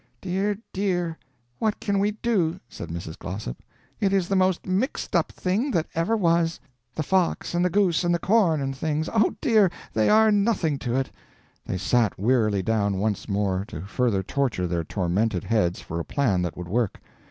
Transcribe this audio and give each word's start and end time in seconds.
"Dear, 0.19 0.57
dear, 0.73 1.19
what 1.59 1.79
can 1.79 1.99
we 1.99 2.09
do?" 2.23 2.59
said 2.67 2.89
Mrs. 2.89 3.19
Glossop; 3.19 3.61
"it 3.99 4.11
is 4.11 4.27
the 4.29 4.35
most 4.35 4.65
mixed 4.65 5.15
up 5.15 5.31
thing 5.31 5.69
that 5.69 5.85
ever 5.93 6.17
was. 6.17 6.59
The 6.95 7.03
fox 7.03 7.53
and 7.53 7.63
the 7.63 7.69
goose 7.69 8.03
and 8.03 8.11
the 8.11 8.17
corn 8.17 8.61
and 8.63 8.75
things 8.75 9.07
Oh, 9.13 9.35
dear, 9.41 9.69
they 9.93 10.09
are 10.09 10.31
nothing 10.31 10.79
to 10.79 10.95
it." 10.95 11.11
They 11.67 11.77
sat 11.77 12.17
wearily 12.17 12.63
down 12.63 12.97
once 12.97 13.29
more, 13.29 13.63
to 13.67 13.81
further 13.83 14.23
torture 14.23 14.65
their 14.65 14.83
tormented 14.83 15.43
heads 15.43 15.81
for 15.81 15.99
a 15.99 16.03
plan 16.03 16.41
that 16.41 16.57
would 16.57 16.67
work. 16.67 16.99